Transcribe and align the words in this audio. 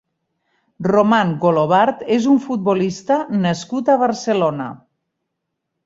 Román 0.91 1.33
Golobart 1.43 2.01
és 2.17 2.27
un 2.33 2.41
futbolista 2.47 3.21
nascut 3.47 3.93
a 3.97 4.01
Barcelona. 4.07 4.73